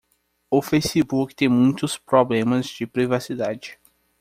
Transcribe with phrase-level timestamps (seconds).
[0.49, 3.77] O Facebook tem muitos problemas de privacidade.